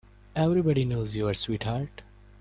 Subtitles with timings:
[0.35, 2.01] Everybody knows you're a sweetheart.